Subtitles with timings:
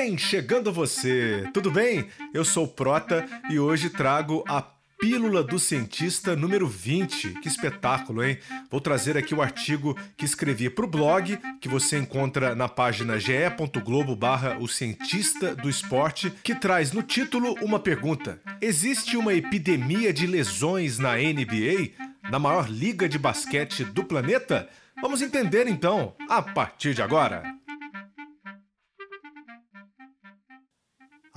[0.00, 1.50] Vem chegando você!
[1.52, 2.06] Tudo bem?
[2.32, 4.62] Eu sou o Prota e hoje trago a
[5.00, 7.40] Pílula do Cientista número 20.
[7.40, 8.38] Que espetáculo, hein?
[8.70, 13.18] Vou trazer aqui o artigo que escrevi para o blog, que você encontra na página
[13.18, 18.40] ge.globo barra o cientista do esporte, que traz no título uma pergunta.
[18.60, 21.90] Existe uma epidemia de lesões na NBA?
[22.30, 24.68] Na maior liga de basquete do planeta?
[25.02, 27.42] Vamos entender então, a partir de agora.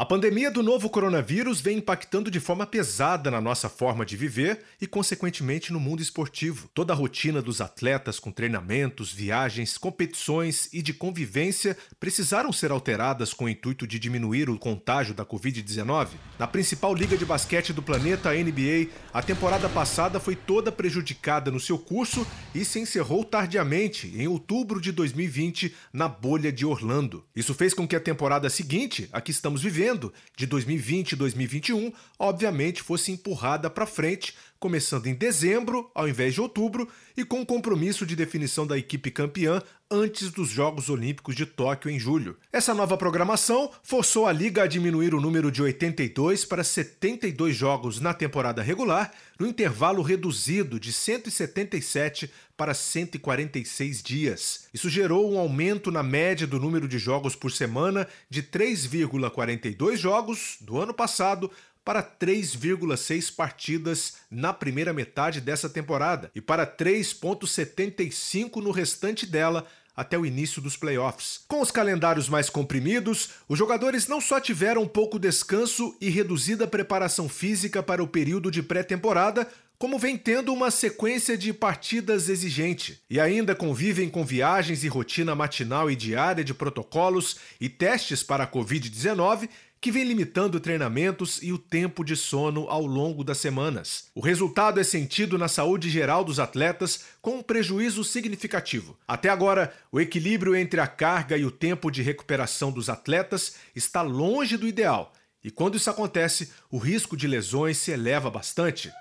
[0.02, 4.62] A pandemia do novo coronavírus vem impactando de forma pesada na nossa forma de viver
[4.82, 6.68] e, consequentemente, no mundo esportivo.
[6.74, 13.32] Toda a rotina dos atletas, com treinamentos, viagens, competições e de convivência, precisaram ser alteradas
[13.32, 16.08] com o intuito de diminuir o contágio da Covid-19.
[16.40, 21.52] Na principal liga de basquete do planeta, a NBA, a temporada passada foi toda prejudicada
[21.52, 27.24] no seu curso e se encerrou tardiamente, em outubro de 2020, na bolha de Orlando.
[27.36, 29.91] Isso fez com que a temporada seguinte, a que estamos vivendo,
[30.38, 36.40] de 2020 e 2021, obviamente fosse empurrada para frente, começando em dezembro ao invés de
[36.40, 39.60] outubro e com o compromisso de definição da equipe campeã
[39.90, 42.38] antes dos Jogos Olímpicos de Tóquio em julho.
[42.54, 48.00] Essa nova programação forçou a liga a diminuir o número de 82 para 72 jogos
[48.00, 54.68] na temporada regular, no intervalo reduzido de 177 para 146 dias.
[54.72, 60.58] Isso gerou um aumento na média do número de jogos por semana de 3,42 jogos
[60.62, 61.52] do ano passado
[61.84, 70.18] para 3,6 partidas na primeira metade dessa temporada e para 3,75 no restante dela até
[70.18, 71.42] o início dos playoffs.
[71.48, 77.28] Com os calendários mais comprimidos, os jogadores não só tiveram pouco descanso e reduzida preparação
[77.28, 83.20] física para o período de pré-temporada, como vem tendo uma sequência de partidas exigente, e
[83.20, 88.48] ainda convivem com viagens e rotina matinal e diária de protocolos e testes para a
[88.48, 89.50] Covid-19
[89.82, 94.06] que vem limitando treinamentos e o tempo de sono ao longo das semanas.
[94.14, 98.96] O resultado é sentido na saúde geral dos atletas, com um prejuízo significativo.
[99.08, 104.04] Até agora, o equilíbrio entre a carga e o tempo de recuperação dos atletas está
[104.04, 105.14] longe do ideal.
[105.44, 108.92] E quando isso acontece, o risco de lesões se eleva bastante.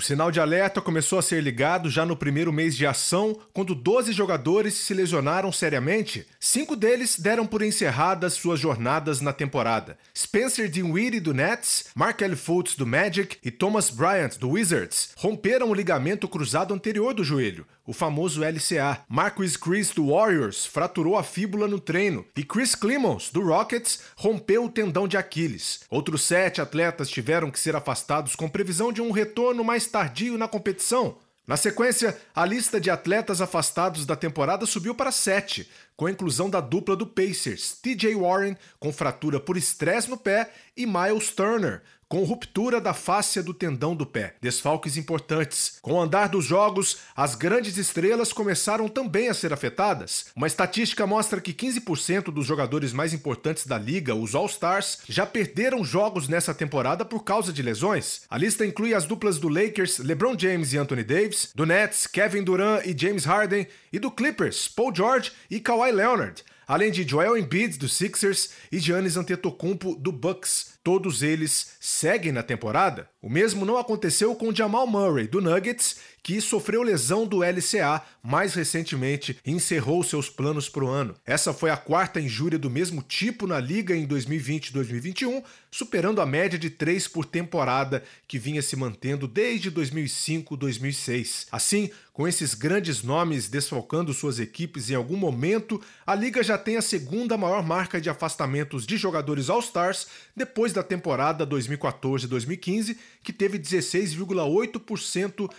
[0.00, 3.74] O sinal de alerta começou a ser ligado já no primeiro mês de ação, quando
[3.74, 6.26] 12 jogadores se lesionaram seriamente.
[6.40, 9.98] Cinco deles deram por encerradas suas jornadas na temporada.
[10.16, 15.74] Spencer Dinwiddie do Nets, Markel Fultz do Magic e Thomas Bryant do Wizards romperam o
[15.74, 19.04] ligamento cruzado anterior do joelho, o famoso LCA.
[19.06, 24.64] Marcus Chris do Warriors fraturou a fíbula no treino e Chris Clemons do Rockets rompeu
[24.64, 25.80] o tendão de Aquiles.
[25.90, 30.48] Outros sete atletas tiveram que ser afastados com previsão de um retorno mais tardio na
[30.48, 31.18] competição.
[31.46, 36.48] Na sequência, a lista de atletas afastados da temporada subiu para sete, com a inclusão
[36.48, 41.82] da dupla do Pacers, TJ Warren, com fratura por estresse no pé, e Miles Turner,
[42.10, 44.34] com ruptura da fáscia do tendão do pé.
[44.40, 45.78] Desfalques importantes.
[45.80, 50.26] Com o andar dos jogos, as grandes estrelas começaram também a ser afetadas.
[50.34, 55.84] Uma estatística mostra que 15% dos jogadores mais importantes da liga, os All-Stars, já perderam
[55.84, 58.22] jogos nessa temporada por causa de lesões.
[58.28, 62.42] A lista inclui as duplas do Lakers, LeBron James e Anthony Davis, do Nets, Kevin
[62.42, 67.36] Durant e James Harden, e do Clippers, Paul George e Kawhi Leonard, além de Joel
[67.36, 70.78] Embiid do Sixers e Giannis Antetokounmpo do Bucks.
[70.82, 73.08] Todos eles seguem na temporada.
[73.20, 78.54] O mesmo não aconteceu com Jamal Murray, do Nuggets, que sofreu lesão do LCA mais
[78.54, 81.14] recentemente e encerrou seus planos para o ano.
[81.24, 86.20] Essa foi a quarta injúria do mesmo tipo na liga em 2020 e 2021, superando
[86.20, 91.46] a média de três por temporada que vinha se mantendo desde 2005-2006.
[91.50, 96.76] Assim, com esses grandes nomes desfalcando suas equipes em algum momento, a liga já tem
[96.76, 100.06] a segunda maior marca de afastamentos de jogadores All-Stars
[100.36, 105.50] depois da temporada 2014-2015, que teve 16,8%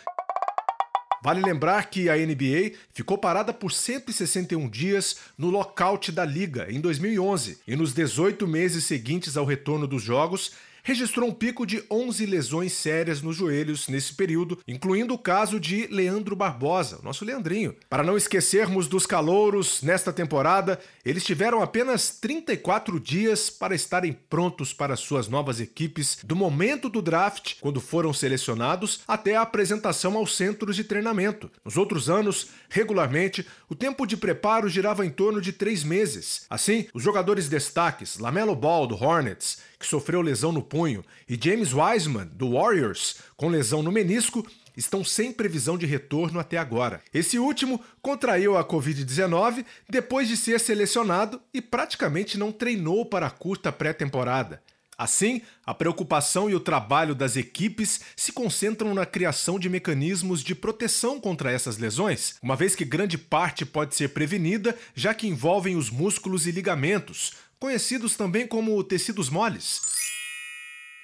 [1.23, 6.81] Vale lembrar que a NBA ficou parada por 161 dias no lockout da liga em
[6.81, 12.25] 2011 e nos 18 meses seguintes ao retorno dos jogos registrou um pico de 11
[12.25, 17.75] lesões sérias nos joelhos nesse período, incluindo o caso de Leandro Barbosa, o nosso Leandrinho.
[17.89, 24.73] Para não esquecermos dos calouros, nesta temporada, eles tiveram apenas 34 dias para estarem prontos
[24.73, 30.35] para suas novas equipes, do momento do draft, quando foram selecionados, até a apresentação aos
[30.35, 31.51] centros de treinamento.
[31.63, 36.45] Nos outros anos, regularmente, o tempo de preparo girava em torno de três meses.
[36.49, 41.73] Assim, os jogadores destaques, Lamelo Ball do Hornets, que sofreu lesão no punho, e James
[41.73, 44.47] Wiseman, do Warriors, com lesão no menisco,
[44.77, 47.01] estão sem previsão de retorno até agora.
[47.13, 53.31] Esse último contraiu a Covid-19 depois de ser selecionado e praticamente não treinou para a
[53.31, 54.61] curta pré-temporada.
[54.97, 60.53] Assim, a preocupação e o trabalho das equipes se concentram na criação de mecanismos de
[60.53, 65.75] proteção contra essas lesões, uma vez que grande parte pode ser prevenida, já que envolvem
[65.75, 69.81] os músculos e ligamentos, conhecidos também como tecidos moles.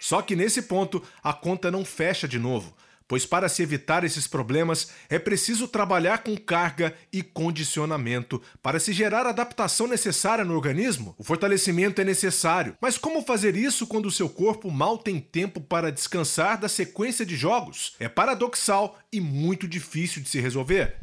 [0.02, 2.76] Só que nesse ponto, a conta não fecha de novo
[3.08, 8.42] pois para se evitar esses problemas é preciso trabalhar com carga e condicionamento.
[8.62, 12.76] Para se gerar a adaptação necessária no organismo, o fortalecimento é necessário.
[12.82, 17.26] Mas como fazer isso quando o seu corpo mal tem tempo para descansar da sequência
[17.26, 17.96] de jogos?
[18.00, 20.98] É paradoxal e muito difícil de se resolver.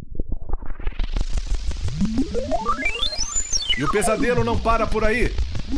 [3.76, 5.32] E o pesadelo não para por aí.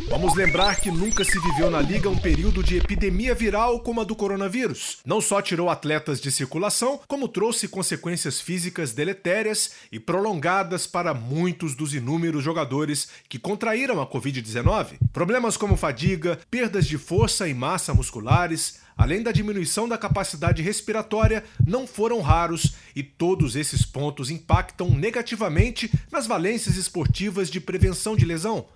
[0.09, 4.05] Vamos lembrar que nunca se viveu na liga um período de epidemia viral como a
[4.05, 4.99] do coronavírus.
[5.05, 11.77] Não só tirou atletas de circulação, como trouxe consequências físicas deletérias e prolongadas para muitos
[11.77, 14.99] dos inúmeros jogadores que contraíram a Covid-19.
[15.13, 21.45] Problemas como fadiga, perdas de força e massa musculares, além da diminuição da capacidade respiratória,
[21.65, 28.25] não foram raros e todos esses pontos impactam negativamente nas valências esportivas de prevenção de
[28.25, 28.67] lesão.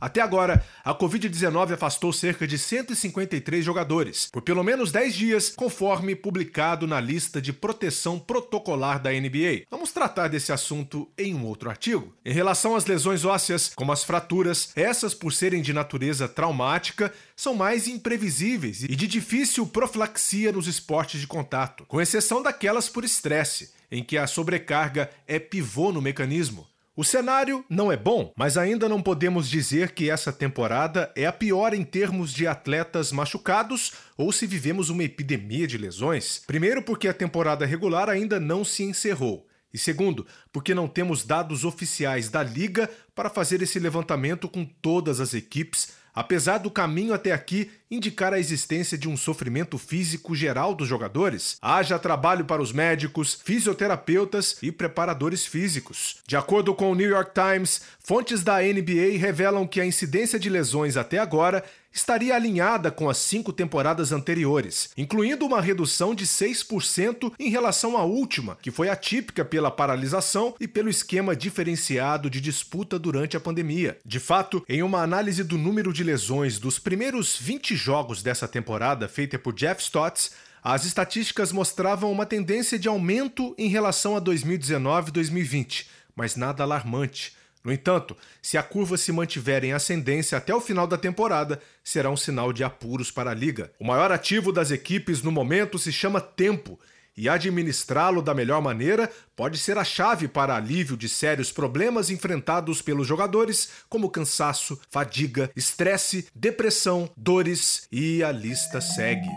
[0.00, 6.16] Até agora, a Covid-19 afastou cerca de 153 jogadores, por pelo menos 10 dias, conforme
[6.16, 9.64] publicado na lista de proteção protocolar da NBA.
[9.70, 12.14] Vamos tratar desse assunto em um outro artigo.
[12.24, 17.54] Em relação às lesões ósseas, como as fraturas, essas, por serem de natureza traumática, são
[17.54, 23.72] mais imprevisíveis e de difícil profilaxia nos esportes de contato, com exceção daquelas por estresse,
[23.90, 26.66] em que a sobrecarga é pivô no mecanismo.
[26.96, 31.32] O cenário não é bom, mas ainda não podemos dizer que essa temporada é a
[31.32, 36.42] pior em termos de atletas machucados ou se vivemos uma epidemia de lesões.
[36.46, 39.46] Primeiro, porque a temporada regular ainda não se encerrou.
[39.72, 45.20] E segundo, porque não temos dados oficiais da liga para fazer esse levantamento com todas
[45.20, 50.74] as equipes, apesar do caminho até aqui indicar a existência de um sofrimento físico geral
[50.74, 56.18] dos jogadores, haja trabalho para os médicos, fisioterapeutas e preparadores físicos.
[56.26, 60.48] De acordo com o New York Times, fontes da NBA revelam que a incidência de
[60.48, 67.32] lesões até agora estaria alinhada com as cinco temporadas anteriores, incluindo uma redução de 6%
[67.38, 72.98] em relação à última, que foi atípica pela paralisação e pelo esquema diferenciado de disputa
[72.98, 73.98] durante a pandemia.
[74.04, 79.08] De fato, em uma análise do número de lesões dos primeiros 20 jogos dessa temporada,
[79.08, 80.32] feita por Jeff Stotts,
[80.62, 86.62] as estatísticas mostravam uma tendência de aumento em relação a 2019 e 2020, mas nada
[86.62, 87.39] alarmante.
[87.62, 92.10] No entanto, se a curva se mantiver em ascendência até o final da temporada, será
[92.10, 93.70] um sinal de apuros para a liga.
[93.78, 96.78] O maior ativo das equipes no momento se chama tempo,
[97.16, 102.80] e administrá-lo da melhor maneira pode ser a chave para alívio de sérios problemas enfrentados
[102.80, 109.28] pelos jogadores, como cansaço, fadiga, estresse, depressão, dores e a lista segue.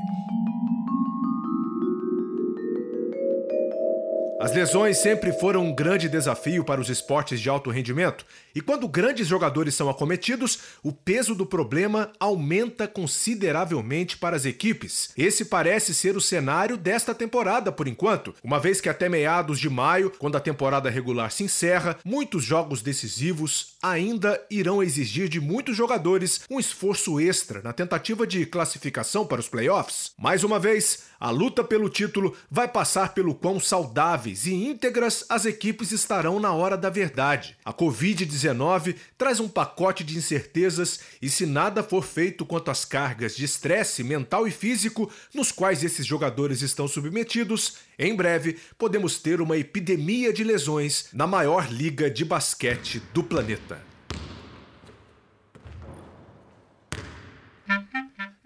[4.44, 8.90] As lesões sempre foram um grande desafio para os esportes de alto rendimento, e quando
[8.90, 15.12] grandes jogadores são acometidos, o peso do problema aumenta consideravelmente para as equipes.
[15.18, 19.70] Esse parece ser o cenário desta temporada por enquanto, uma vez que até meados de
[19.70, 25.78] maio, quando a temporada regular se encerra, muitos jogos decisivos ainda irão exigir de muitos
[25.78, 30.12] jogadores um esforço extra na tentativa de classificação para os playoffs.
[30.18, 33.58] Mais uma vez, a luta pelo título vai passar pelo quão
[34.34, 37.56] e íntegras as equipes estarão na hora da verdade.
[37.64, 43.36] A Covid-19 traz um pacote de incertezas e, se nada for feito quanto às cargas
[43.36, 49.40] de estresse mental e físico nos quais esses jogadores estão submetidos, em breve podemos ter
[49.40, 53.93] uma epidemia de lesões na maior liga de basquete do planeta.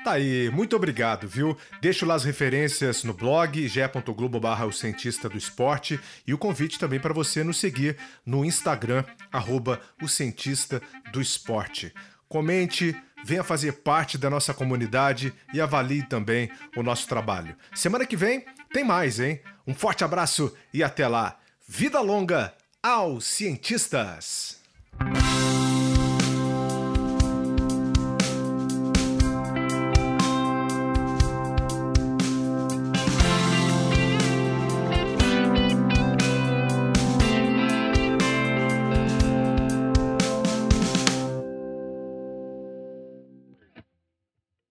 [0.08, 1.58] Tá aí, muito obrigado, viu?
[1.82, 6.98] Deixo lá as referências no blog ge.globo o cientista do esporte e o convite também
[6.98, 11.94] para você nos seguir no Instagram, arroba o cientista do esporte.
[12.30, 12.96] Comente,
[13.26, 17.54] venha fazer parte da nossa comunidade e avalie também o nosso trabalho.
[17.76, 19.42] Semana que vem tem mais, hein?
[19.68, 21.38] Um forte abraço e até lá.
[21.68, 24.57] Vida longa aos cientistas!